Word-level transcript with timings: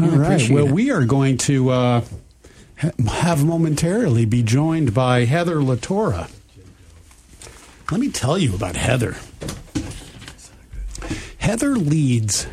All 0.00 0.08
right. 0.10 0.48
Well, 0.48 0.68
it. 0.68 0.72
we 0.72 0.90
are 0.90 1.04
going 1.04 1.38
to 1.38 1.70
uh, 1.70 2.04
have 2.76 3.44
momentarily 3.44 4.26
be 4.26 4.42
joined 4.42 4.94
by 4.94 5.24
Heather 5.24 5.56
Latora. 5.56 6.30
Let 7.90 8.00
me 8.00 8.10
tell 8.10 8.38
you 8.38 8.54
about 8.54 8.76
Heather. 8.76 9.16
Heather 11.38 11.70
leads 11.70 12.46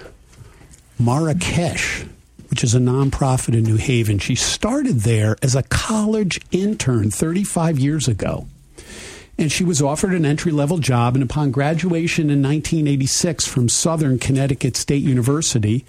Marrakech, 1.00 2.08
which 2.50 2.64
is 2.64 2.74
a 2.74 2.80
nonprofit 2.80 3.54
in 3.54 3.64
New 3.64 3.76
Haven. 3.76 4.18
She 4.18 4.36
started 4.36 5.02
there 5.02 5.36
as 5.44 5.56
a 5.56 5.64
college 5.64 6.40
intern 6.52 7.12
35 7.12 7.78
years 7.78 8.08
ago. 8.08 8.48
And 9.38 9.52
she 9.52 9.66
was 9.66 9.82
offered 9.82 10.14
an 10.14 10.26
entry 10.26 10.54
level 10.54 10.78
job. 10.78 11.16
And 11.16 11.24
upon 11.24 11.52
graduation 11.52 12.30
in 12.30 12.42
1986 12.42 13.46
from 13.46 13.68
Southern 13.68 14.18
Connecticut 14.18 14.78
State 14.78 15.04
University, 15.04 15.86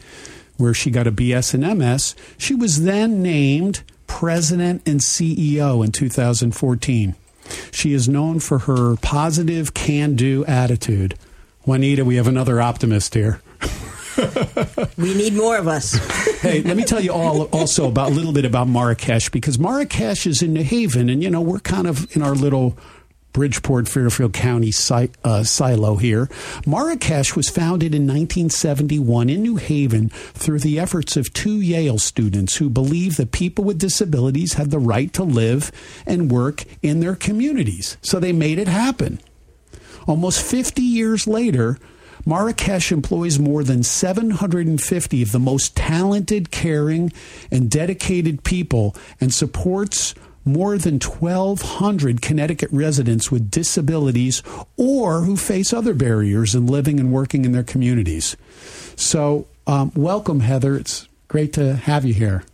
where 0.56 0.74
she 0.74 0.90
got 0.90 1.06
a 1.06 1.12
BS 1.12 1.54
and 1.54 1.78
MS, 1.78 2.14
she 2.38 2.54
was 2.54 2.84
then 2.84 3.22
named 3.22 3.82
president 4.06 4.82
and 4.86 5.00
CEO 5.00 5.84
in 5.84 5.92
2014. 5.92 7.14
She 7.70 7.92
is 7.92 8.08
known 8.08 8.40
for 8.40 8.60
her 8.60 8.96
positive 8.96 9.74
can 9.74 10.16
do 10.16 10.44
attitude. 10.46 11.16
Juanita, 11.64 12.04
we 12.04 12.16
have 12.16 12.26
another 12.26 12.60
optimist 12.60 13.14
here. 13.14 13.40
we 14.96 15.14
need 15.14 15.34
more 15.34 15.56
of 15.56 15.68
us. 15.68 15.94
hey, 16.40 16.62
let 16.62 16.76
me 16.76 16.84
tell 16.84 17.00
you 17.00 17.12
all 17.12 17.42
also 17.44 17.88
about 17.88 18.10
a 18.10 18.14
little 18.14 18.32
bit 18.32 18.44
about 18.44 18.66
Marrakech 18.66 19.30
because 19.30 19.58
Marrakech 19.58 20.26
is 20.26 20.42
in 20.42 20.54
New 20.54 20.62
Haven, 20.62 21.10
and 21.10 21.22
you 21.22 21.30
know 21.30 21.40
we're 21.40 21.58
kind 21.58 21.86
of 21.86 22.14
in 22.16 22.22
our 22.22 22.34
little 22.34 22.78
Bridgeport, 23.36 23.86
Fairfield 23.86 24.32
County 24.32 24.72
si- 24.72 25.10
uh, 25.22 25.42
silo 25.44 25.96
here. 25.96 26.24
Marrakech 26.64 27.36
was 27.36 27.50
founded 27.50 27.94
in 27.94 28.04
1971 28.06 29.28
in 29.28 29.42
New 29.42 29.56
Haven 29.56 30.08
through 30.08 30.60
the 30.60 30.80
efforts 30.80 31.18
of 31.18 31.30
two 31.34 31.60
Yale 31.60 31.98
students 31.98 32.56
who 32.56 32.70
believed 32.70 33.18
that 33.18 33.32
people 33.32 33.62
with 33.62 33.78
disabilities 33.78 34.54
had 34.54 34.70
the 34.70 34.78
right 34.78 35.12
to 35.12 35.22
live 35.22 35.70
and 36.06 36.30
work 36.30 36.64
in 36.80 37.00
their 37.00 37.14
communities. 37.14 37.98
So 38.00 38.18
they 38.18 38.32
made 38.32 38.58
it 38.58 38.68
happen. 38.68 39.20
Almost 40.06 40.40
50 40.40 40.80
years 40.80 41.26
later, 41.26 41.78
Marrakech 42.24 42.90
employs 42.90 43.38
more 43.38 43.62
than 43.62 43.82
750 43.82 45.20
of 45.20 45.32
the 45.32 45.38
most 45.38 45.76
talented, 45.76 46.50
caring, 46.50 47.12
and 47.50 47.70
dedicated 47.70 48.44
people 48.44 48.96
and 49.20 49.34
supports 49.34 50.14
more 50.46 50.78
than 50.78 51.00
1,200 51.00 52.22
Connecticut 52.22 52.70
residents 52.72 53.30
with 53.30 53.50
disabilities 53.50 54.42
or 54.76 55.22
who 55.22 55.36
face 55.36 55.72
other 55.72 55.92
barriers 55.92 56.54
in 56.54 56.66
living 56.66 57.00
and 57.00 57.12
working 57.12 57.44
in 57.44 57.52
their 57.52 57.64
communities. 57.64 58.36
So, 58.94 59.46
um, 59.66 59.92
welcome, 59.94 60.40
Heather. 60.40 60.76
It's 60.76 61.08
great 61.28 61.52
to 61.54 61.74
have 61.74 62.04
you 62.04 62.14
here. 62.14 62.44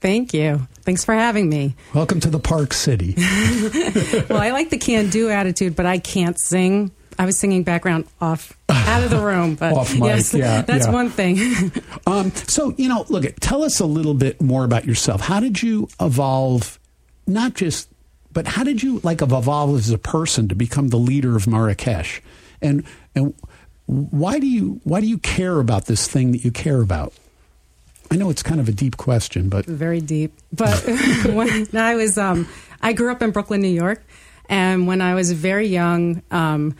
Thank 0.00 0.34
you. 0.34 0.66
Thanks 0.80 1.04
for 1.04 1.14
having 1.14 1.48
me. 1.48 1.76
Welcome 1.94 2.18
to 2.20 2.30
the 2.30 2.40
Park 2.40 2.72
City. 2.72 3.14
well, 4.28 4.40
I 4.40 4.50
like 4.50 4.70
the 4.70 4.78
can 4.78 5.10
do 5.10 5.30
attitude, 5.30 5.76
but 5.76 5.86
I 5.86 5.98
can't 5.98 6.40
sing. 6.40 6.90
I 7.18 7.26
was 7.26 7.38
singing 7.38 7.62
background 7.62 8.06
off 8.20 8.58
out 8.68 9.04
of 9.04 9.10
the 9.10 9.20
room, 9.20 9.54
but 9.60 9.74
off 9.74 9.92
mic. 9.92 10.02
Yes, 10.02 10.34
yeah, 10.34 10.62
that's 10.62 10.86
yeah. 10.86 10.92
one 10.92 11.10
thing. 11.10 11.70
um, 12.06 12.32
so 12.32 12.74
you 12.76 12.88
know, 12.88 13.04
look, 13.10 13.26
tell 13.38 13.62
us 13.62 13.78
a 13.78 13.86
little 13.86 14.14
bit 14.14 14.40
more 14.40 14.64
about 14.64 14.86
yourself. 14.86 15.20
How 15.20 15.38
did 15.38 15.62
you 15.62 15.88
evolve 16.00 16.80
not 17.26 17.54
just, 17.54 17.88
but 18.32 18.46
how 18.46 18.64
did 18.64 18.82
you 18.82 19.00
like 19.02 19.22
evolve 19.22 19.76
as 19.76 19.90
a 19.90 19.98
person 19.98 20.48
to 20.48 20.54
become 20.54 20.88
the 20.88 20.98
leader 20.98 21.36
of 21.36 21.44
Marrakech? 21.44 22.20
And 22.60 22.84
and 23.14 23.34
why 23.86 24.38
do 24.38 24.46
you 24.46 24.80
why 24.84 25.00
do 25.00 25.06
you 25.06 25.18
care 25.18 25.60
about 25.60 25.86
this 25.86 26.06
thing 26.06 26.32
that 26.32 26.44
you 26.44 26.50
care 26.50 26.80
about? 26.80 27.12
I 28.10 28.16
know 28.16 28.28
it's 28.28 28.42
kind 28.42 28.60
of 28.60 28.68
a 28.68 28.72
deep 28.72 28.98
question, 28.98 29.48
but 29.48 29.64
very 29.64 30.00
deep. 30.00 30.34
But 30.52 30.84
when 31.32 31.74
I 31.74 31.94
was, 31.94 32.18
um, 32.18 32.46
I 32.82 32.92
grew 32.92 33.10
up 33.10 33.22
in 33.22 33.30
Brooklyn, 33.30 33.62
New 33.62 33.68
York, 33.68 34.04
and 34.50 34.86
when 34.86 35.00
I 35.00 35.14
was 35.14 35.32
very 35.32 35.66
young, 35.66 36.22
um, 36.30 36.76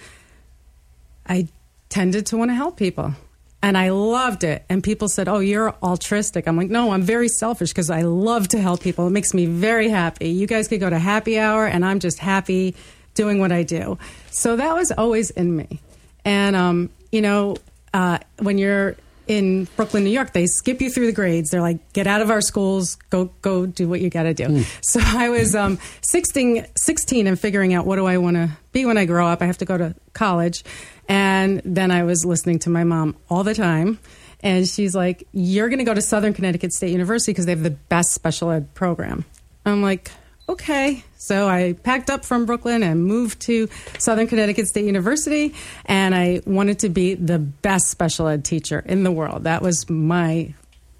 I 1.27 1.49
tended 1.88 2.27
to 2.27 2.37
want 2.37 2.50
to 2.50 2.55
help 2.55 2.77
people 2.77 3.15
and 3.62 3.78
I 3.78 3.91
loved 3.91 4.45
it. 4.45 4.65
And 4.69 4.83
people 4.83 5.09
said, 5.09 5.28
"Oh, 5.28 5.39
you're 5.39 5.75
altruistic." 5.83 6.47
I'm 6.49 6.56
like, 6.56 6.71
"No, 6.71 6.91
I'm 6.93 7.03
very 7.03 7.28
selfish 7.28 7.71
because 7.71 7.91
I 7.91 8.03
love 8.03 8.49
to 8.49 8.61
help 8.61 8.81
people. 8.81 9.06
It 9.06 9.11
makes 9.11 9.33
me 9.33 9.47
very 9.47 9.89
happy. 9.89 10.28
You 10.28 10.47
guys 10.47 10.69
could 10.69 10.81
go 10.81 10.91
to 10.91 10.99
happy 10.99 11.39
hour, 11.39 11.67
and 11.67 11.84
I'm 11.84 12.00
just 12.00 12.19
happy 12.19 12.75
doing 13.15 13.39
what 13.39 13.53
I 13.53 13.62
do." 13.62 13.99
So 14.31 14.56
that 14.56 14.75
was 14.75 14.91
always 14.93 15.31
in 15.31 15.56
me. 15.56 15.81
And 16.25 16.56
um, 16.56 16.91
you 17.12 17.21
know, 17.23 17.56
uh, 17.95 18.19
when 18.39 18.59
you're 18.59 18.97
in 19.38 19.65
Brooklyn, 19.76 20.04
New 20.04 20.10
York, 20.10 20.32
they 20.32 20.47
skip 20.47 20.81
you 20.81 20.91
through 20.91 21.06
the 21.06 21.12
grades. 21.12 21.50
They're 21.50 21.60
like, 21.60 21.93
get 21.93 22.06
out 22.06 22.20
of 22.20 22.31
our 22.31 22.41
schools, 22.41 22.97
go 23.10 23.26
go 23.41 23.66
do 23.66 23.88
what 23.88 24.00
you 24.00 24.10
got 24.10 24.25
to 24.25 24.34
do. 24.34 24.44
Mm. 24.44 24.78
So 24.82 25.00
I 25.03 25.31
was 25.31 25.54
um, 25.54 25.78
16, 26.03 26.66
16 26.76 27.26
and 27.26 27.38
figuring 27.38 27.72
out 27.72 27.87
what 27.87 27.97
do 27.97 28.06
I 28.06 28.19
want 28.19 28.37
to 28.37 28.50
be 28.72 28.84
when 28.84 28.98
I 28.98 29.06
grow 29.06 29.26
up. 29.26 29.41
I 29.41 29.47
have 29.47 29.59
to 29.59 29.65
go 29.65 29.78
to 29.78 29.94
college. 30.12 30.65
And 31.09 31.62
then 31.65 31.91
I 31.91 32.04
was 32.04 32.25
listening 32.25 32.59
to 32.60 32.70
my 32.70 32.84
mom 32.84 33.16
all 33.31 33.44
the 33.44 33.54
time. 33.54 33.98
And 34.41 34.66
she's 34.69 34.94
like, 34.94 35.26
you're 35.32 35.69
going 35.69 35.78
to 35.78 35.84
go 35.84 35.94
to 35.94 36.03
Southern 36.03 36.34
Connecticut 36.34 36.72
State 36.72 36.91
University 36.91 37.32
because 37.32 37.47
they 37.47 37.53
have 37.53 37.62
the 37.62 37.70
best 37.70 38.12
special 38.12 38.50
ed 38.50 38.75
program. 38.75 39.25
I'm 39.64 39.82
like, 39.82 40.10
okay. 40.49 41.05
So 41.17 41.49
I 41.49 41.75
packed 41.75 42.11
up 42.11 42.25
from 42.25 42.47
Brooklyn 42.47 42.83
and 42.83 43.05
moved 43.05 43.41
to 43.43 43.69
Southern 43.99 44.27
Connecticut 44.27 44.67
State 44.69 44.87
University, 44.87 45.55
and 45.85 46.15
I 46.15 46.41
wanted 46.45 46.81
to 46.81 46.89
be 46.89 47.15
the 47.15 47.39
best 47.39 47.89
special 47.89 48.27
ed 48.29 48.45
teacher 48.45 48.83
in 48.85 49.05
the 49.05 49.13
world. 49.13 49.45
That 49.45 49.63
was 49.63 49.89
my 49.89 50.55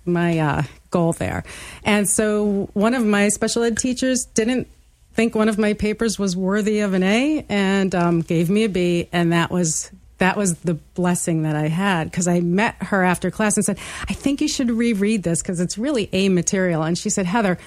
my 0.05 0.39
uh, 0.39 0.63
goal 0.91 1.13
there. 1.13 1.45
And 1.85 2.09
so 2.09 2.71
one 2.73 2.95
of 2.95 3.05
my 3.05 3.29
special 3.29 3.63
ed 3.63 3.79
teachers 3.79 4.27
didn't 4.35 4.69
think 5.15 5.35
one 5.35 5.49
of 5.49 5.59
my 5.59 5.75
papers 5.75 6.19
was 6.19 6.37
worthy 6.37 6.81
of 6.81 6.95
an 6.95 7.03
A 7.03 7.45
and 7.49 7.95
um, 7.95 8.21
gave 8.23 8.49
me 8.49 8.65
a 8.65 8.69
B, 8.69 9.09
and 9.13 9.33
that 9.33 9.51
was 9.51 9.91
that 10.19 10.37
was 10.37 10.59
the 10.59 10.75
blessing 10.75 11.43
that 11.43 11.57
I 11.57 11.67
had 11.67 12.05
because 12.11 12.29
I 12.29 12.41
met 12.41 12.77
her 12.81 13.03
after 13.03 13.31
class 13.31 13.57
and 13.57 13.65
said, 13.65 13.79
"I 14.09 14.13
think 14.13 14.41
you 14.41 14.49
should 14.49 14.71
reread 14.71 15.25
this 15.25 15.43
because 15.43 15.61
it's 15.61 15.77
really 15.77 16.09
A 16.13 16.29
material." 16.29 16.83
And 16.83 16.97
she 16.97 17.11
said, 17.11 17.27
"Heather." 17.27 17.59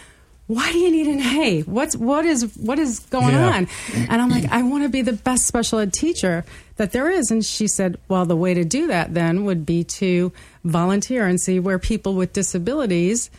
Why 0.48 0.72
do 0.72 0.78
you 0.78 0.92
need 0.92 1.08
an 1.08 1.22
A? 1.22 1.62
What's 1.62 1.96
what 1.96 2.24
is 2.26 2.56
what 2.58 2.78
is 2.78 3.00
going 3.00 3.34
yeah. 3.34 3.56
on? 3.56 3.68
And 3.94 4.22
I'm 4.22 4.30
like, 4.30 4.46
I 4.52 4.62
want 4.62 4.84
to 4.84 4.90
be 4.90 5.02
the 5.02 5.14
best 5.14 5.48
special 5.48 5.80
ed 5.80 5.92
teacher 5.92 6.46
that 6.76 6.92
there 6.92 7.10
is. 7.10 7.32
And 7.32 7.44
she 7.44 7.68
said, 7.68 7.98
Well, 8.08 8.26
the 8.26 8.36
way 8.36 8.54
to 8.54 8.64
do 8.64 8.88
that 8.88 9.14
then 9.14 9.46
would 9.46 9.66
be 9.66 9.84
to 9.84 10.32
volunteer 10.64 11.26
and 11.26 11.42
see 11.42 11.60
where 11.60 11.80
people 11.80 12.14
with 12.14 12.34
disabilities 12.34 13.32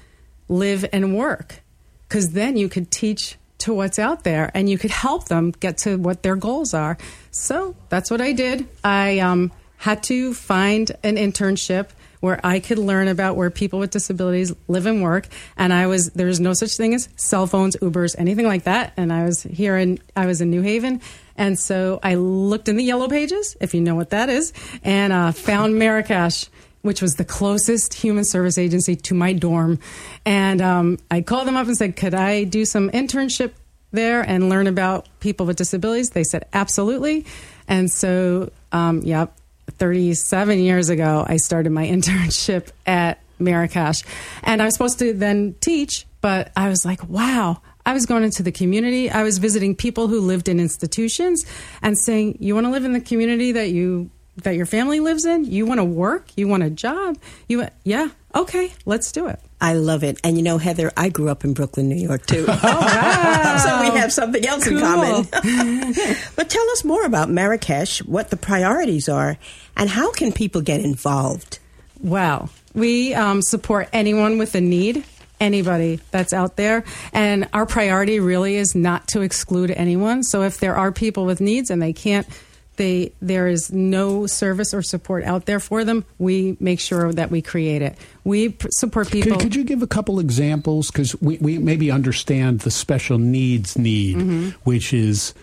live 0.49 0.85
and 0.93 1.17
work. 1.17 1.61
Because 2.09 2.33
then 2.33 2.57
you 2.57 2.69
could 2.69 2.91
teach 2.91 3.37
to 3.59 3.73
what's 3.73 3.99
out 3.99 4.25
there 4.25 4.51
and 4.55 4.69
you 4.69 4.77
could 4.77 4.91
help 4.91 5.27
them 5.27 5.53
get 5.53 5.79
to 5.79 5.97
what 5.97 6.23
their 6.23 6.37
goals 6.37 6.75
are. 6.75 6.99
So 7.31 7.77
that's 7.89 8.11
what 8.11 8.21
I 8.21 8.33
did. 8.33 8.67
I 8.83 9.21
um, 9.21 9.53
had 9.79 10.03
to 10.05 10.35
find 10.35 10.91
an 11.03 11.17
internship 11.17 11.89
where 12.27 12.41
I 12.45 12.61
could 12.61 12.79
learn 12.79 13.09
about 13.09 13.37
where 13.37 13.51
people 13.51 13.79
with 13.79 13.91
disabilities 13.91 14.53
live 14.69 14.85
and 14.85 15.03
work. 15.03 15.29
And 15.57 15.73
I 15.73 15.87
was 15.87 16.11
there's 16.11 16.41
no 16.41 16.53
such 16.53 16.77
thing 16.77 16.93
as 16.93 17.09
cell 17.17 17.47
phones, 17.47 17.77
Ubers, 17.77 18.15
anything 18.19 18.47
like 18.47 18.65
that. 18.65 18.93
And 18.97 19.13
I 19.13 19.25
was 19.25 19.43
here 19.45 19.79
in 19.79 19.99
I 20.15 20.27
was 20.27 20.41
in 20.41 20.51
New 20.51 20.63
Haven, 20.63 21.01
and 21.37 21.59
so 21.59 22.01
I 22.03 22.17
looked 22.17 22.69
in 22.69 22.77
the 22.77 22.85
yellow 22.85 23.09
pages, 23.09 23.57
if 23.61 23.75
you 23.75 23.81
know 23.81 23.95
what 23.95 24.11
that 24.11 24.29
is, 24.29 24.53
and 24.83 25.13
uh, 25.13 25.33
found 25.33 25.77
Marrakech. 25.77 26.51
Which 26.83 27.03
was 27.03 27.17
the 27.17 27.25
closest 27.25 27.95
human 27.95 28.25
service 28.25 28.59
agency 28.59 28.95
to 28.95 29.15
my 29.15 29.33
dorm. 29.33 29.81
And 30.25 30.63
um, 30.63 30.99
I 31.11 31.21
called 31.21 31.49
them 31.49 31.57
up 31.57 31.67
and 31.67 31.77
said, 31.77 31.97
Could 31.97 32.15
I 32.15 32.45
do 32.45 32.65
some 32.65 32.91
internship 32.91 33.55
there 33.91 34.23
and 34.23 34.49
learn 34.49 34.69
about 34.69 35.09
people 35.19 35.47
with 35.47 35.57
disabilities? 35.57 36.11
They 36.11 36.23
said, 36.23 36.47
Absolutely. 36.53 37.27
And 37.67 37.91
so, 37.91 38.53
um, 38.71 39.03
yep, 39.03 39.37
37 39.79 40.59
years 40.59 40.89
ago, 40.89 41.25
I 41.27 41.37
started 41.37 41.71
my 41.71 41.87
internship 41.87 42.71
at 42.87 43.21
Marrakech. 43.41 44.05
And 44.43 44.63
I 44.63 44.65
was 44.65 44.75
supposed 44.75 44.99
to 45.01 45.13
then 45.13 45.55
teach, 45.61 46.07
but 46.21 46.53
I 46.57 46.69
was 46.69 46.85
like, 46.85 47.07
wow. 47.09 47.61
I 47.85 47.93
was 47.93 48.05
going 48.05 48.25
into 48.25 48.43
the 48.43 48.51
community. 48.51 49.11
I 49.11 49.23
was 49.23 49.39
visiting 49.39 49.77
people 49.77 50.09
who 50.09 50.21
lived 50.21 50.49
in 50.49 50.59
institutions 50.59 51.47
and 51.83 51.97
saying, 51.97 52.39
"You 52.41 52.57
want 52.57 52.67
to 52.67 52.73
live 52.73 52.85
in 52.85 52.93
the 52.93 53.01
community 53.01 53.53
that 53.53 53.71
you 53.71 54.11
that 54.43 54.57
your 54.57 54.67
family 54.67 54.99
lives 54.99 55.25
in? 55.25 55.45
You 55.45 55.67
want 55.67 55.79
to 55.79 55.85
work? 55.85 56.31
You 56.37 56.49
want 56.49 56.65
a 56.65 56.71
job? 56.71 57.17
You 57.49 57.69
yeah, 57.85 58.09
okay, 58.37 58.73
let's 58.85 59.13
do 59.13 59.27
it." 59.27 59.41
I 59.61 59.73
love 59.73 60.05
it. 60.05 60.21
And 60.23 60.37
you 60.37 60.43
know, 60.43 60.59
Heather, 60.59 60.93
I 60.97 61.09
grew 61.09 61.29
up 61.29 61.45
in 61.45 61.55
Brooklyn, 61.55 61.89
New 61.89 61.97
York, 61.97 62.27
too. 62.27 62.45
oh, 62.49 62.59
wow. 62.63 63.57
so 63.59 63.81
we 63.91 63.99
have 63.99 64.13
something 64.13 64.45
else 64.47 64.65
cool. 64.65 64.79
in 64.79 64.83
common. 64.83 65.27
but 66.37 66.51
tell 66.51 66.69
us 66.71 66.85
more 66.85 67.05
about 67.05 67.29
Marrakech, 67.29 68.07
what 68.07 68.31
the 68.31 68.37
priorities 68.37 69.09
are, 69.09 69.39
and 69.77 69.89
how 69.89 70.13
can 70.13 70.33
people 70.33 70.61
get 70.61 70.81
involved? 70.81 71.59
Well, 72.03 72.51
we 72.75 73.15
um, 73.15 73.41
support 73.41 73.89
anyone 73.93 74.37
with 74.37 74.55
a 74.55 74.61
need, 74.61 75.05
anybody 75.41 76.01
that's 76.11 76.35
out 76.35 76.57
there. 76.57 76.85
And 77.13 77.49
our 77.55 77.65
priority 77.65 78.21
really 78.21 78.57
is 78.57 78.75
not 78.75 79.09
to 79.09 79.23
exclude 79.23 79.71
anyone. 79.71 80.23
So 80.23 80.43
if 80.43 80.59
there 80.61 80.77
are 80.77 80.93
people 80.93 81.25
with 81.25 81.41
needs 81.41 81.71
and 81.71 81.81
they 81.81 81.95
can't 81.95 82.27
they 82.77 83.13
there 83.21 83.47
is 83.47 83.73
no 83.73 84.27
service 84.27 84.73
or 84.75 84.83
support 84.83 85.25
out 85.25 85.47
there 85.47 85.61
for 85.61 85.85
them, 85.85 86.05
we 86.19 86.57
make 86.61 86.81
sure 86.81 87.13
that 87.13 87.31
we 87.31 87.43
create 87.43 87.83
it. 87.83 87.97
We 88.25 88.57
support 88.71 89.11
people. 89.11 89.33
Could, 89.33 89.41
could, 89.41 89.57
you 89.57 89.65
give 89.65 89.83
a 89.83 89.87
couple 89.87 90.19
examples? 90.21 90.91
Because 90.91 91.21
we, 91.21 91.39
we 91.39 91.59
maybe 91.59 91.91
understand 91.91 92.61
the 92.61 92.71
special 92.71 93.19
needs 93.19 93.79
need, 93.79 94.17
mm-hmm. 94.17 94.49
which 94.65 94.93
is 94.93 95.35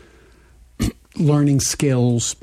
learning 1.15 1.59
skills, 1.59 2.35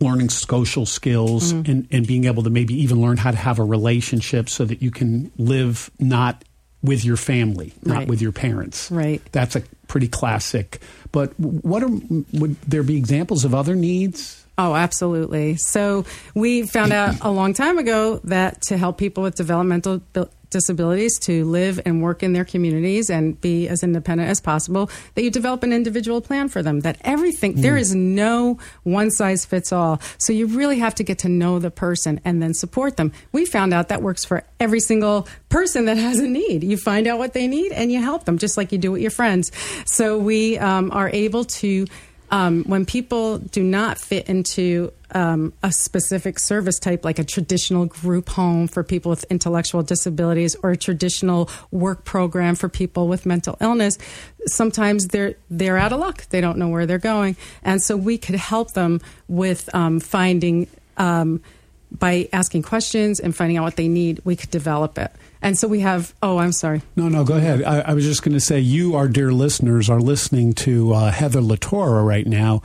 learning 0.00 0.30
social 0.30 0.86
skills, 0.86 1.52
mm-hmm. 1.52 1.70
and, 1.70 1.88
and 1.90 2.06
being 2.06 2.24
able 2.24 2.42
to 2.42 2.50
maybe 2.50 2.74
even 2.74 3.00
learn 3.00 3.16
how 3.16 3.30
to 3.30 3.36
have 3.36 3.58
a 3.58 3.64
relationship 3.64 4.48
so 4.48 4.64
that 4.64 4.82
you 4.82 4.90
can 4.90 5.30
live 5.36 5.90
not 5.98 6.44
with 6.82 7.04
your 7.04 7.16
family, 7.16 7.72
not 7.82 7.98
right. 7.98 8.08
with 8.08 8.22
your 8.22 8.32
parents. 8.32 8.90
Right. 8.90 9.20
That's 9.32 9.56
a 9.56 9.62
pretty 9.88 10.08
classic. 10.08 10.80
But 11.12 11.38
what 11.38 11.82
are, 11.82 11.90
would 12.32 12.60
there 12.62 12.82
be 12.82 12.96
examples 12.96 13.44
of 13.44 13.54
other 13.54 13.74
needs? 13.74 14.44
Oh, 14.58 14.74
absolutely. 14.74 15.56
So 15.56 16.06
we 16.34 16.66
found 16.66 16.92
out 16.92 17.16
a 17.20 17.30
long 17.30 17.52
time 17.52 17.76
ago 17.76 18.20
that 18.24 18.62
to 18.62 18.78
help 18.78 18.96
people 18.96 19.22
with 19.22 19.34
developmental 19.34 20.00
disabilities 20.50 21.18
to 21.20 21.44
live 21.44 21.80
and 21.84 22.02
work 22.02 22.22
in 22.22 22.32
their 22.32 22.44
communities 22.44 23.10
and 23.10 23.40
be 23.40 23.68
as 23.68 23.82
independent 23.82 24.30
as 24.30 24.40
possible, 24.40 24.90
that 25.14 25.22
you 25.22 25.30
develop 25.30 25.62
an 25.62 25.72
individual 25.72 26.20
plan 26.20 26.48
for 26.48 26.62
them. 26.62 26.80
That 26.80 26.98
everything, 27.02 27.54
mm. 27.54 27.62
there 27.62 27.76
is 27.76 27.94
no 27.94 28.58
one 28.82 29.10
size 29.10 29.44
fits 29.44 29.72
all. 29.72 30.00
So 30.18 30.32
you 30.32 30.46
really 30.46 30.78
have 30.78 30.94
to 30.96 31.04
get 31.04 31.18
to 31.20 31.28
know 31.28 31.58
the 31.58 31.70
person 31.70 32.20
and 32.24 32.42
then 32.42 32.54
support 32.54 32.96
them. 32.96 33.12
We 33.32 33.44
found 33.44 33.74
out 33.74 33.88
that 33.88 34.02
works 34.02 34.24
for 34.24 34.44
every 34.60 34.80
single 34.80 35.28
person 35.48 35.86
that 35.86 35.96
has 35.96 36.18
a 36.18 36.28
need. 36.28 36.64
You 36.64 36.76
find 36.76 37.06
out 37.06 37.18
what 37.18 37.32
they 37.32 37.46
need 37.46 37.72
and 37.72 37.90
you 37.92 38.00
help 38.00 38.24
them, 38.24 38.38
just 38.38 38.56
like 38.56 38.72
you 38.72 38.78
do 38.78 38.92
with 38.92 39.02
your 39.02 39.10
friends. 39.10 39.52
So 39.86 40.18
we 40.18 40.58
um, 40.58 40.90
are 40.92 41.10
able 41.10 41.44
to 41.44 41.86
um, 42.30 42.64
when 42.64 42.86
people 42.86 43.38
do 43.38 43.62
not 43.62 43.98
fit 43.98 44.28
into 44.28 44.92
um, 45.12 45.52
a 45.62 45.70
specific 45.70 46.38
service 46.38 46.78
type, 46.78 47.04
like 47.04 47.18
a 47.18 47.24
traditional 47.24 47.86
group 47.86 48.28
home 48.28 48.66
for 48.66 48.82
people 48.82 49.10
with 49.10 49.24
intellectual 49.30 49.82
disabilities 49.82 50.56
or 50.62 50.72
a 50.72 50.76
traditional 50.76 51.48
work 51.70 52.04
program 52.04 52.54
for 52.54 52.68
people 52.68 53.06
with 53.06 53.26
mental 53.26 53.56
illness, 53.60 53.98
sometimes 54.46 55.08
they're 55.08 55.34
they're 55.50 55.78
out 55.78 55.92
of 55.92 56.00
luck. 56.00 56.26
They 56.30 56.40
don't 56.40 56.58
know 56.58 56.68
where 56.68 56.86
they're 56.86 56.98
going, 56.98 57.36
and 57.62 57.80
so 57.80 57.96
we 57.96 58.18
could 58.18 58.34
help 58.34 58.72
them 58.72 59.00
with 59.28 59.72
um, 59.74 60.00
finding 60.00 60.68
um, 60.96 61.42
by 61.98 62.28
asking 62.32 62.62
questions 62.62 63.20
and 63.20 63.34
finding 63.34 63.56
out 63.56 63.64
what 63.64 63.76
they 63.76 63.88
need. 63.88 64.20
We 64.24 64.36
could 64.36 64.50
develop 64.50 64.98
it. 64.98 65.12
And 65.42 65.56
so 65.56 65.68
we 65.68 65.80
have, 65.80 66.14
oh, 66.22 66.38
I'm 66.38 66.52
sorry. 66.52 66.82
No, 66.96 67.08
no, 67.08 67.24
go 67.24 67.36
ahead. 67.36 67.62
I, 67.62 67.80
I 67.80 67.94
was 67.94 68.04
just 68.04 68.22
going 68.22 68.34
to 68.34 68.40
say, 68.40 68.58
you, 68.58 68.96
our 68.96 69.08
dear 69.08 69.32
listeners, 69.32 69.88
are 69.88 70.00
listening 70.00 70.54
to 70.54 70.92
uh, 70.92 71.10
Heather 71.10 71.40
Latora 71.40 72.04
right 72.04 72.26
now. 72.26 72.62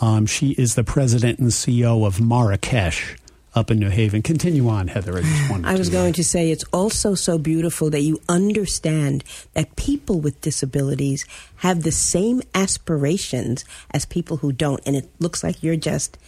Um, 0.00 0.26
she 0.26 0.50
is 0.52 0.74
the 0.74 0.84
president 0.84 1.38
and 1.38 1.50
CEO 1.50 2.06
of 2.06 2.16
Marrakech 2.16 3.18
up 3.54 3.70
in 3.70 3.78
New 3.78 3.90
Haven. 3.90 4.22
Continue 4.22 4.68
on, 4.68 4.88
Heather. 4.88 5.16
I, 5.16 5.60
I 5.64 5.74
was 5.76 5.88
going 5.88 6.12
to 6.14 6.24
say 6.24 6.50
it's 6.50 6.64
also 6.72 7.14
so 7.14 7.38
beautiful 7.38 7.88
that 7.90 8.00
you 8.00 8.20
understand 8.28 9.22
that 9.52 9.76
people 9.76 10.20
with 10.20 10.40
disabilities 10.40 11.24
have 11.56 11.82
the 11.82 11.92
same 11.92 12.42
aspirations 12.54 13.64
as 13.92 14.04
people 14.04 14.38
who 14.38 14.50
don't. 14.50 14.80
And 14.84 14.96
it 14.96 15.08
looks 15.20 15.44
like 15.44 15.62
you're 15.62 15.76
just 15.76 16.18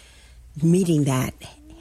meeting 0.63 1.05
that 1.05 1.35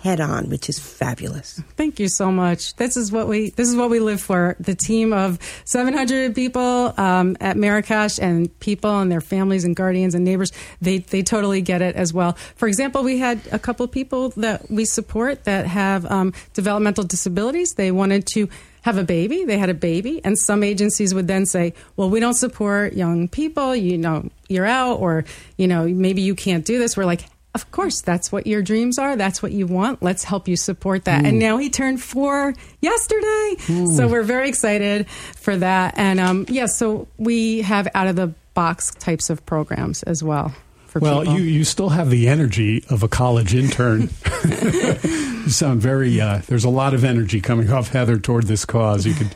head 0.06 0.22
on, 0.22 0.50
which 0.50 0.70
is 0.70 0.78
fabulous. 0.78 1.60
Thank 1.76 2.00
you 2.00 2.08
so 2.08 2.32
much. 2.32 2.76
This 2.76 2.96
is 2.96 3.12
what 3.12 3.28
we 3.28 3.50
this 3.50 3.68
is 3.68 3.76
what 3.76 3.90
we 3.90 4.00
live 4.00 4.22
for. 4.22 4.56
The 4.60 4.76
team 4.76 5.12
of 5.12 5.40
700 5.66 6.36
people 6.36 6.94
um, 6.96 7.36
at 7.42 7.58
Marrakech 7.58 8.22
and 8.22 8.58
people 8.60 9.00
and 9.00 9.12
their 9.12 9.20
families 9.20 9.64
and 9.64 9.76
guardians 9.76 10.14
and 10.14 10.24
neighbors. 10.24 10.52
They 10.80 11.00
they 11.00 11.24
totally 11.24 11.62
get 11.62 11.82
it 11.82 11.96
as 11.96 12.14
well. 12.14 12.34
For 12.56 12.68
example, 12.68 13.04
we 13.04 13.18
had 13.18 13.42
a 13.52 13.58
couple 13.58 13.84
of 13.84 13.92
people 13.92 14.30
that 14.38 14.70
we 14.70 14.86
support 14.86 15.46
that 15.46 15.66
have 15.66 16.06
um, 16.06 16.34
developmental 16.54 17.04
disabilities. 17.04 17.74
They 17.74 17.92
wanted 17.92 18.28
to 18.34 18.48
have 18.84 19.00
a 19.00 19.04
baby. 19.04 19.44
They 19.44 19.58
had 19.58 19.72
a 19.72 19.74
baby, 19.74 20.22
and 20.24 20.38
some 20.38 20.62
agencies 20.64 21.16
would 21.16 21.28
then 21.28 21.48
say, 21.48 21.74
"Well, 21.96 22.12
we 22.12 22.20
don't 22.20 22.36
support 22.36 22.94
young 22.94 23.28
people. 23.28 23.76
You 23.76 23.98
know, 23.98 24.30
you're 24.48 24.68
out, 24.68 25.00
or 25.00 25.26
you 25.58 25.68
know, 25.68 25.88
maybe 25.88 26.22
you 26.22 26.36
can't 26.36 26.64
do 26.64 26.78
this." 26.78 26.96
We're 26.96 27.06
like, 27.06 27.26
of 27.56 27.72
course, 27.72 28.02
that's 28.02 28.34
what 28.34 28.46
your 28.46 28.62
dreams 28.62 29.00
are. 29.00 29.16
That's 29.16 29.42
what 29.42 29.54
you 29.54 29.66
want. 29.66 30.04
Let's 30.04 30.26
help 30.26 30.50
you 30.50 30.58
support 30.58 31.06
that. 31.06 31.24
Mm. 31.24 31.28
And 31.30 31.40
now 31.40 31.58
he 31.58 31.70
turned 31.70 32.04
four 32.04 32.54
yesterday. 32.82 33.56
Mm. 33.68 33.96
So 33.96 34.10
we're 34.10 34.24
very 34.24 34.50
excited 34.50 35.10
for 35.10 35.56
that. 35.56 35.94
And 35.98 36.20
um, 36.20 36.46
yes, 36.50 36.54
yeah, 36.54 36.66
so 36.66 37.08
we 37.18 37.62
have 37.62 37.88
out 37.96 38.08
of 38.08 38.18
the 38.18 38.34
box 38.56 38.94
types 38.96 39.30
of 39.30 39.46
programs 39.46 40.04
as 40.04 40.22
well. 40.22 40.54
well, 40.94 41.22
people. 41.22 41.40
you, 41.40 41.44
you 41.46 41.64
still 41.64 41.90
have 41.90 42.10
the 42.10 42.28
energy 42.28 42.84
of 42.90 43.04
a 43.04 43.08
college 43.08 43.56
intern. 43.56 44.02
you 44.44 45.50
sound 45.50 45.82
very, 45.82 46.20
uh, 46.20 46.42
there's 46.48 46.66
a 46.66 46.70
lot 46.70 46.94
of 46.94 47.06
energy 47.06 47.40
coming 47.40 47.72
off 47.72 47.88
Heather 47.88 48.20
toward 48.20 48.48
this 48.48 48.66
cause. 48.66 49.06
You 49.06 49.14
could, 49.14 49.34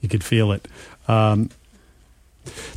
you 0.00 0.08
could 0.08 0.24
feel 0.24 0.50
it. 0.50 0.66
Um, 1.06 1.50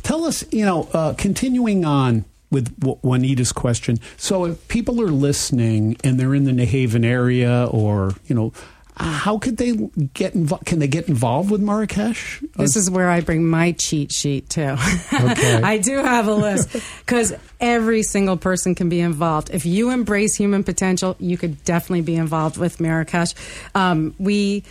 tell 0.04 0.24
us, 0.24 0.44
you 0.52 0.64
know, 0.64 0.88
uh, 0.92 1.14
continuing 1.14 1.84
on 1.84 2.26
with 2.54 2.74
Juanita's 3.02 3.52
question. 3.52 3.98
So 4.16 4.46
if 4.46 4.68
people 4.68 5.02
are 5.02 5.08
listening 5.08 5.96
and 6.02 6.18
they're 6.18 6.34
in 6.34 6.44
the 6.44 6.52
New 6.52 6.64
Haven 6.64 7.04
area 7.04 7.68
or, 7.70 8.12
you 8.26 8.34
know, 8.34 8.52
how 8.96 9.38
could 9.38 9.56
they 9.56 9.72
get 10.14 10.36
involved? 10.36 10.66
Can 10.66 10.78
they 10.78 10.86
get 10.86 11.08
involved 11.08 11.50
with 11.50 11.60
Marrakech? 11.60 12.48
This 12.54 12.76
is 12.76 12.88
where 12.88 13.10
I 13.10 13.22
bring 13.22 13.44
my 13.44 13.72
cheat 13.72 14.12
sheet 14.12 14.48
too. 14.48 14.76
Okay. 15.12 15.60
I 15.64 15.78
do 15.78 15.98
have 15.98 16.28
a 16.28 16.34
list 16.34 16.76
because 17.00 17.34
every 17.60 18.04
single 18.04 18.36
person 18.36 18.76
can 18.76 18.88
be 18.88 19.00
involved. 19.00 19.50
If 19.50 19.66
you 19.66 19.90
embrace 19.90 20.36
human 20.36 20.62
potential, 20.62 21.16
you 21.18 21.36
could 21.36 21.64
definitely 21.64 22.02
be 22.02 22.14
involved 22.14 22.56
with 22.56 22.78
Marrakech. 22.78 23.34
Um, 23.74 24.14
we 24.20 24.62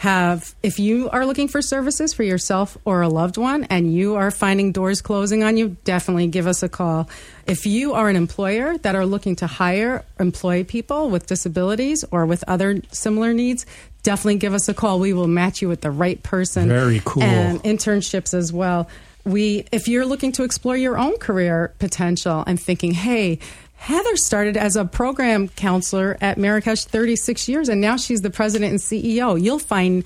have, 0.00 0.54
if 0.62 0.78
you 0.78 1.10
are 1.10 1.26
looking 1.26 1.46
for 1.46 1.60
services 1.60 2.14
for 2.14 2.22
yourself 2.22 2.78
or 2.86 3.02
a 3.02 3.08
loved 3.10 3.36
one 3.36 3.64
and 3.64 3.92
you 3.92 4.14
are 4.14 4.30
finding 4.30 4.72
doors 4.72 5.02
closing 5.02 5.44
on 5.44 5.58
you, 5.58 5.76
definitely 5.84 6.26
give 6.26 6.46
us 6.46 6.62
a 6.62 6.70
call. 6.70 7.06
If 7.46 7.66
you 7.66 7.92
are 7.92 8.08
an 8.08 8.16
employer 8.16 8.78
that 8.78 8.94
are 8.94 9.04
looking 9.04 9.36
to 9.36 9.46
hire, 9.46 10.02
employ 10.18 10.64
people 10.64 11.10
with 11.10 11.26
disabilities 11.26 12.02
or 12.10 12.24
with 12.24 12.42
other 12.48 12.80
similar 12.90 13.34
needs, 13.34 13.66
definitely 14.02 14.36
give 14.36 14.54
us 14.54 14.70
a 14.70 14.74
call. 14.74 15.00
We 15.00 15.12
will 15.12 15.28
match 15.28 15.60
you 15.60 15.68
with 15.68 15.82
the 15.82 15.90
right 15.90 16.22
person. 16.22 16.70
Very 16.70 17.02
cool. 17.04 17.22
And 17.22 17.62
internships 17.62 18.32
as 18.32 18.54
well 18.54 18.88
we 19.24 19.66
if 19.70 19.86
you're 19.86 20.06
looking 20.06 20.32
to 20.32 20.44
explore 20.44 20.76
your 20.76 20.96
own 20.98 21.18
career 21.18 21.74
potential 21.78 22.42
and 22.46 22.58
thinking 22.58 22.92
hey 22.92 23.38
Heather 23.80 24.14
started 24.16 24.58
as 24.58 24.76
a 24.76 24.84
program 24.84 25.48
counselor 25.48 26.18
at 26.20 26.36
Marrakech 26.36 26.84
36 26.84 27.48
years, 27.48 27.70
and 27.70 27.80
now 27.80 27.96
she's 27.96 28.20
the 28.20 28.28
president 28.28 28.72
and 28.72 28.78
CEO. 28.78 29.42
You'll 29.42 29.58
find 29.58 30.04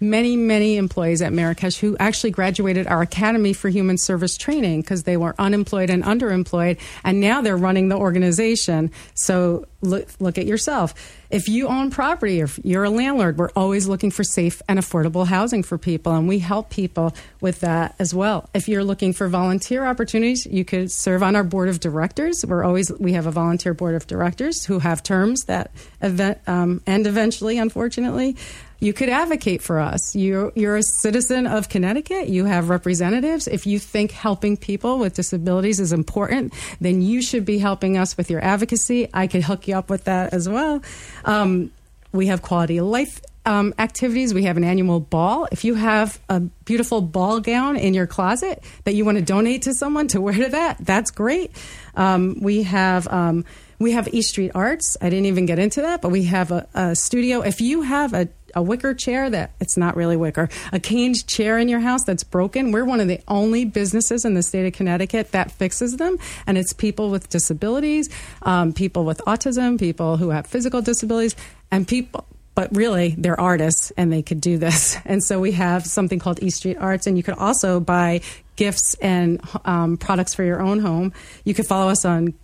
many, 0.00 0.36
many 0.36 0.76
employees 0.76 1.22
at 1.22 1.32
Marrakech 1.32 1.78
who 1.78 1.96
actually 1.98 2.32
graduated 2.32 2.88
our 2.88 3.00
Academy 3.00 3.52
for 3.52 3.68
Human 3.68 3.96
Service 3.96 4.36
Training 4.36 4.80
because 4.80 5.04
they 5.04 5.16
were 5.16 5.36
unemployed 5.38 5.88
and 5.88 6.02
underemployed, 6.02 6.80
and 7.04 7.20
now 7.20 7.40
they're 7.40 7.56
running 7.56 7.88
the 7.88 7.96
organization. 7.96 8.90
So 9.14 9.66
look, 9.82 10.08
look 10.18 10.36
at 10.36 10.46
yourself. 10.46 10.92
If 11.32 11.48
you 11.48 11.68
own 11.68 11.90
property, 11.90 12.40
if 12.40 12.60
you're 12.62 12.84
a 12.84 12.90
landlord, 12.90 13.38
we're 13.38 13.48
always 13.56 13.88
looking 13.88 14.10
for 14.10 14.22
safe 14.22 14.60
and 14.68 14.78
affordable 14.78 15.26
housing 15.26 15.62
for 15.62 15.78
people, 15.78 16.14
and 16.14 16.28
we 16.28 16.40
help 16.40 16.68
people 16.68 17.14
with 17.40 17.60
that 17.60 17.94
as 17.98 18.14
well. 18.14 18.50
If 18.52 18.68
you're 18.68 18.84
looking 18.84 19.14
for 19.14 19.28
volunteer 19.28 19.86
opportunities, 19.86 20.44
you 20.44 20.66
could 20.66 20.92
serve 20.92 21.22
on 21.22 21.34
our 21.34 21.42
board 21.42 21.70
of 21.70 21.80
directors. 21.80 22.44
We're 22.46 22.62
always 22.62 22.92
we 23.00 23.14
have 23.14 23.26
a 23.26 23.30
volunteer 23.30 23.72
board 23.72 23.94
of 23.94 24.06
directors 24.06 24.66
who 24.66 24.78
have 24.80 25.02
terms 25.02 25.44
that 25.44 25.70
event 26.02 26.38
um, 26.46 26.82
end 26.86 27.06
eventually, 27.06 27.56
unfortunately 27.56 28.36
you 28.82 28.92
could 28.92 29.08
advocate 29.08 29.62
for 29.62 29.78
us. 29.78 30.16
You're, 30.16 30.50
you're 30.56 30.74
a 30.74 30.82
citizen 30.82 31.46
of 31.46 31.68
Connecticut. 31.68 32.28
You 32.28 32.46
have 32.46 32.68
representatives. 32.68 33.46
If 33.46 33.64
you 33.64 33.78
think 33.78 34.10
helping 34.10 34.56
people 34.56 34.98
with 34.98 35.14
disabilities 35.14 35.78
is 35.78 35.92
important, 35.92 36.52
then 36.80 37.00
you 37.00 37.22
should 37.22 37.44
be 37.44 37.58
helping 37.58 37.96
us 37.96 38.16
with 38.16 38.28
your 38.28 38.42
advocacy. 38.42 39.08
I 39.14 39.28
could 39.28 39.44
hook 39.44 39.68
you 39.68 39.76
up 39.76 39.88
with 39.88 40.04
that 40.04 40.34
as 40.34 40.48
well. 40.48 40.82
Um, 41.24 41.70
we 42.12 42.26
have 42.26 42.42
quality 42.42 42.78
of 42.78 42.86
life 42.86 43.20
um, 43.44 43.74
activities. 43.78 44.32
We 44.32 44.44
have 44.44 44.56
an 44.56 44.64
annual 44.64 45.00
ball. 45.00 45.48
If 45.50 45.64
you 45.64 45.74
have 45.74 46.20
a 46.28 46.40
beautiful 46.40 47.00
ball 47.00 47.40
gown 47.40 47.76
in 47.76 47.94
your 47.94 48.06
closet 48.06 48.62
that 48.84 48.94
you 48.94 49.04
want 49.04 49.18
to 49.18 49.24
donate 49.24 49.62
to 49.62 49.74
someone 49.74 50.08
to 50.08 50.20
wear 50.20 50.34
to 50.34 50.48
that, 50.50 50.78
that's 50.80 51.10
great. 51.10 51.50
Um, 51.94 52.38
we 52.40 52.62
have 52.64 53.08
um, 53.08 53.44
we 53.78 53.92
have 53.92 54.08
East 54.14 54.30
Street 54.30 54.52
Arts. 54.54 54.96
I 55.00 55.10
didn't 55.10 55.26
even 55.26 55.46
get 55.46 55.58
into 55.58 55.82
that, 55.82 56.02
but 56.02 56.10
we 56.10 56.24
have 56.24 56.52
a, 56.52 56.68
a 56.74 56.94
studio. 56.94 57.40
If 57.40 57.60
you 57.60 57.82
have 57.82 58.14
a 58.14 58.28
a 58.54 58.62
wicker 58.62 58.94
chair 58.94 59.28
that 59.30 59.52
it's 59.60 59.76
not 59.76 59.96
really 59.96 60.16
wicker, 60.16 60.48
a 60.72 60.80
caned 60.80 61.26
chair 61.26 61.58
in 61.58 61.68
your 61.68 61.80
house 61.80 62.04
that's 62.04 62.24
broken. 62.24 62.72
We're 62.72 62.84
one 62.84 63.00
of 63.00 63.08
the 63.08 63.20
only 63.28 63.64
businesses 63.64 64.24
in 64.24 64.34
the 64.34 64.42
state 64.42 64.66
of 64.66 64.72
Connecticut 64.72 65.32
that 65.32 65.50
fixes 65.52 65.96
them, 65.96 66.18
and 66.46 66.58
it's 66.58 66.72
people 66.72 67.10
with 67.10 67.28
disabilities, 67.28 68.08
um, 68.42 68.72
people 68.72 69.04
with 69.04 69.18
autism, 69.26 69.78
people 69.78 70.16
who 70.16 70.30
have 70.30 70.46
physical 70.46 70.82
disabilities, 70.82 71.36
and 71.70 71.86
people. 71.86 72.26
But 72.54 72.76
really, 72.76 73.14
they're 73.16 73.40
artists 73.40 73.92
and 73.96 74.12
they 74.12 74.20
could 74.20 74.40
do 74.42 74.58
this. 74.58 74.98
And 75.06 75.24
so 75.24 75.40
we 75.40 75.52
have 75.52 75.86
something 75.86 76.18
called 76.18 76.42
East 76.42 76.58
Street 76.58 76.76
Arts, 76.76 77.06
and 77.06 77.16
you 77.16 77.22
could 77.22 77.38
also 77.38 77.80
buy 77.80 78.20
gifts 78.56 78.94
and 79.00 79.40
um, 79.64 79.96
products 79.96 80.34
for 80.34 80.44
your 80.44 80.60
own 80.60 80.78
home. 80.78 81.12
You 81.44 81.54
could 81.54 81.66
follow 81.66 81.90
us 81.90 82.04
on 82.04 82.34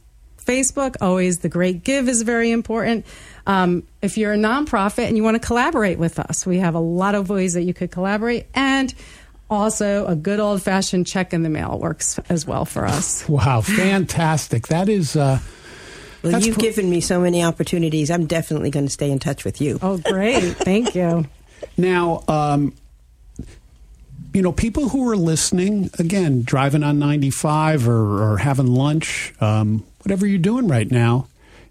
Facebook. 0.48 0.96
Always 1.00 1.40
the 1.40 1.48
Great 1.48 1.84
Give 1.84 2.08
is 2.08 2.22
very 2.22 2.50
important. 2.50 3.04
Um, 3.46 3.82
if 4.00 4.16
you're 4.16 4.32
a 4.32 4.38
nonprofit 4.38 5.06
and 5.06 5.16
you 5.16 5.22
want 5.22 5.40
to 5.40 5.46
collaborate 5.46 5.98
with 5.98 6.18
us, 6.18 6.46
we 6.46 6.58
have 6.58 6.74
a 6.74 6.80
lot 6.80 7.14
of 7.14 7.28
ways 7.28 7.54
that 7.54 7.62
you 7.62 7.74
could 7.74 7.90
collaborate. 7.90 8.46
And 8.54 8.92
also, 9.50 10.06
a 10.06 10.14
good 10.14 10.40
old 10.40 10.62
fashioned 10.62 11.06
check 11.06 11.32
in 11.32 11.42
the 11.42 11.48
mail 11.48 11.78
works 11.78 12.18
as 12.28 12.46
well 12.46 12.64
for 12.64 12.86
us. 12.86 13.26
Wow, 13.38 13.60
fantastic. 13.60 14.68
That 14.68 14.88
is. 14.88 15.16
Uh, 15.16 15.38
well, 16.22 16.40
you've 16.40 16.58
given 16.58 16.90
me 16.90 17.00
so 17.00 17.20
many 17.20 17.44
opportunities. 17.44 18.10
I'm 18.10 18.26
definitely 18.26 18.70
going 18.70 18.86
to 18.86 18.92
stay 18.92 19.10
in 19.10 19.18
touch 19.18 19.44
with 19.44 19.60
you. 19.60 19.78
Oh, 19.80 19.98
great. 19.98 20.40
Thank 20.56 20.94
you. 20.94 21.26
Now, 21.76 22.24
um, 22.26 22.74
you 24.38 24.42
know, 24.42 24.52
people 24.52 24.90
who 24.90 25.10
are 25.10 25.16
listening, 25.16 25.90
again, 25.98 26.44
driving 26.44 26.84
on 26.84 26.96
95 27.00 27.88
or, 27.88 28.22
or 28.22 28.38
having 28.38 28.68
lunch, 28.68 29.34
um, 29.40 29.84
whatever 30.04 30.28
you're 30.28 30.38
doing 30.38 30.68
right 30.68 30.88
now 30.88 31.26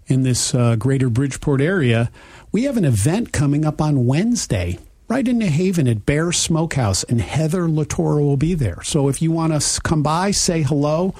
in 0.06 0.22
this 0.22 0.54
uh, 0.54 0.76
greater 0.76 1.08
Bridgeport 1.08 1.62
area, 1.62 2.10
we 2.52 2.64
have 2.64 2.76
an 2.76 2.84
event 2.84 3.32
coming 3.32 3.64
up 3.64 3.80
on 3.80 4.04
Wednesday 4.04 4.78
right 5.08 5.26
in 5.26 5.38
New 5.38 5.48
Haven 5.48 5.88
at 5.88 6.04
Bear 6.04 6.30
Smokehouse, 6.30 7.04
and 7.04 7.22
Heather 7.22 7.62
Latoro 7.62 8.20
will 8.20 8.36
be 8.36 8.52
there. 8.52 8.82
So 8.82 9.08
if 9.08 9.22
you 9.22 9.30
want 9.30 9.58
to 9.58 9.80
come 9.80 10.02
by, 10.02 10.32
say 10.32 10.60
hello. 10.60 11.14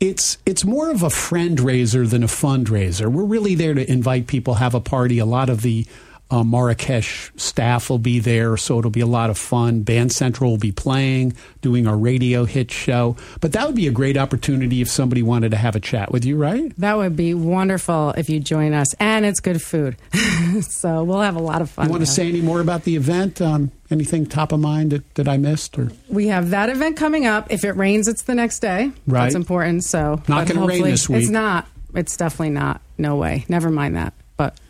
It's 0.00 0.38
it's 0.46 0.64
more 0.64 0.90
of 0.90 1.04
a 1.04 1.10
friend 1.10 1.60
raiser 1.60 2.08
than 2.08 2.24
a 2.24 2.28
fundraiser. 2.28 3.06
We're 3.06 3.22
really 3.22 3.54
there 3.54 3.74
to 3.74 3.88
invite 3.88 4.26
people, 4.26 4.54
have 4.54 4.74
a 4.74 4.80
party. 4.80 5.20
A 5.20 5.26
lot 5.26 5.48
of 5.48 5.62
the 5.62 5.86
uh, 6.30 6.42
Marrakech 6.42 7.38
staff 7.40 7.88
will 7.88 7.98
be 7.98 8.18
there, 8.18 8.56
so 8.56 8.78
it'll 8.78 8.90
be 8.90 9.00
a 9.00 9.06
lot 9.06 9.30
of 9.30 9.38
fun. 9.38 9.82
Band 9.82 10.12
Central 10.12 10.50
will 10.50 10.58
be 10.58 10.72
playing, 10.72 11.34
doing 11.62 11.86
our 11.86 11.96
radio 11.96 12.44
hit 12.44 12.70
show. 12.70 13.16
But 13.40 13.52
that 13.52 13.66
would 13.66 13.76
be 13.76 13.86
a 13.86 13.90
great 13.90 14.18
opportunity 14.18 14.82
if 14.82 14.90
somebody 14.90 15.22
wanted 15.22 15.52
to 15.52 15.56
have 15.56 15.74
a 15.74 15.80
chat 15.80 16.12
with 16.12 16.26
you, 16.26 16.36
right? 16.36 16.72
That 16.76 16.98
would 16.98 17.16
be 17.16 17.32
wonderful 17.32 18.10
if 18.10 18.28
you 18.28 18.40
join 18.40 18.74
us, 18.74 18.92
and 18.94 19.24
it's 19.24 19.40
good 19.40 19.62
food, 19.62 19.96
so 20.60 21.02
we'll 21.02 21.22
have 21.22 21.36
a 21.36 21.42
lot 21.42 21.62
of 21.62 21.70
fun. 21.70 21.86
You 21.86 21.92
want 21.92 22.04
to 22.04 22.10
say 22.10 22.28
any 22.28 22.42
more 22.42 22.60
about 22.60 22.84
the 22.84 22.96
event? 22.96 23.40
Um, 23.40 23.72
anything 23.90 24.26
top 24.26 24.52
of 24.52 24.60
mind 24.60 24.90
that, 24.92 25.14
that 25.14 25.28
I 25.28 25.38
missed? 25.38 25.78
Or 25.78 25.90
we 26.08 26.26
have 26.28 26.50
that 26.50 26.68
event 26.68 26.98
coming 26.98 27.24
up. 27.24 27.50
If 27.50 27.64
it 27.64 27.72
rains, 27.72 28.06
it's 28.06 28.22
the 28.22 28.34
next 28.34 28.58
day. 28.60 28.92
Right, 29.06 29.24
that's 29.24 29.34
important. 29.34 29.84
So 29.84 30.22
not 30.28 30.46
going 30.46 30.60
to 30.60 30.66
rain 30.66 30.82
this 30.82 31.08
week. 31.08 31.22
It's 31.22 31.30
not. 31.30 31.66
It's 31.94 32.18
definitely 32.18 32.50
not. 32.50 32.82
No 32.98 33.16
way. 33.16 33.46
Never 33.48 33.70
mind 33.70 33.96
that 33.96 34.12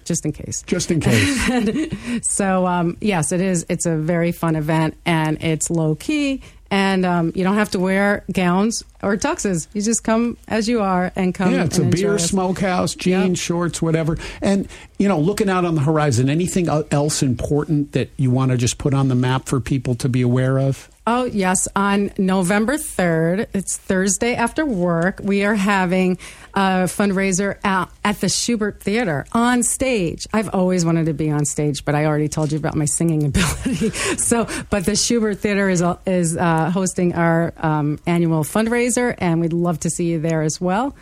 just 0.09 0.25
in 0.25 0.33
case. 0.33 0.63
Just 0.67 0.91
in 0.91 1.01
case. 1.01 2.27
so 2.27 2.67
um, 2.67 2.97
yes, 3.01 3.33
it 3.33 3.41
is. 3.41 3.65
It's 3.69 3.87
a 3.87 3.97
very 3.97 4.33
fun 4.33 4.57
event, 4.57 4.97
and 5.07 5.43
it's 5.43 5.71
low 5.71 5.95
key, 5.95 6.43
and 6.71 7.07
um, 7.07 7.33
you 7.35 7.45
don't 7.45 7.55
have 7.55 7.71
to 7.71 7.79
wear 7.79 8.25
gowns 8.33 8.85
or 9.03 9.17
tuxes. 9.17 9.69
You 9.73 9.83
just 9.83 10.05
come 10.05 10.37
as 10.49 10.69
you 10.69 10.81
are 10.81 11.13
and 11.17 11.35
come. 11.35 11.53
Yeah, 11.53 11.65
it's 11.65 11.79
a 11.79 11.85
beer 11.85 12.17
us. 12.17 12.29
smokehouse, 12.29 12.95
jeans, 12.95 13.39
yep. 13.39 13.47
shorts, 13.47 13.81
whatever. 13.81 14.19
And 14.43 14.69
you 14.99 15.09
know, 15.09 15.19
looking 15.19 15.49
out 15.49 15.65
on 15.65 15.75
the 15.77 15.83
horizon, 15.83 16.29
anything 16.29 16.69
else 16.69 17.23
important 17.23 17.93
that 17.93 18.11
you 18.17 18.31
want 18.31 18.51
to 18.51 18.57
just 18.57 18.79
put 18.79 18.95
on 18.95 19.09
the 19.09 19.15
map 19.15 19.47
for 19.47 19.61
people 19.61 19.95
to 19.97 20.09
be 20.09 20.23
aware 20.23 20.59
of? 20.59 20.89
Oh, 21.11 21.25
yes. 21.25 21.67
On 21.75 22.11
November 22.19 22.75
3rd, 22.75 23.47
it's 23.55 23.79
Thursday 23.79 24.35
after 24.35 24.67
work, 24.67 25.21
we 25.23 25.43
are 25.43 25.55
having 25.55 26.19
a 26.53 26.85
fundraiser 26.85 27.57
at, 27.65 27.91
at, 28.05 28.21
the 28.21 28.27
Shubert 28.27 28.81
Theater 28.81 29.25
on 29.33 29.63
stage. 29.63 30.27
I've 30.35 30.51
always 30.55 30.85
wanted 30.85 31.07
to 31.07 31.15
be 31.15 31.31
on 31.31 31.47
stage, 31.47 31.87
but 31.87 31.95
I 31.95 32.05
already 32.05 32.29
told 32.29 32.53
you 32.53 32.59
about 32.59 32.75
my 32.75 32.85
singing 32.85 33.25
ability. 33.25 33.89
so, 34.19 34.45
but 34.69 34.85
the 34.85 34.93
Shubert 34.93 35.39
Theater 35.39 35.71
is, 35.71 35.83
is 36.05 36.37
uh, 36.37 36.71
hosting 36.71 37.15
our 37.15 37.55
um, 37.57 37.99
annual 38.07 38.45
fundraiser, 38.45 39.15
and 39.17 39.41
we'd 39.41 39.55
love 39.55 39.81
to 39.81 39.89
see 39.89 40.11
you 40.11 40.21
there 40.21 40.43
as 40.43 40.61
well. 40.61 40.95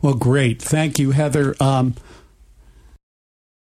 Well, 0.00 0.14
great. 0.14 0.62
Thank 0.62 0.98
you, 0.98 1.10
Heather. 1.10 1.54
Um, 1.60 1.94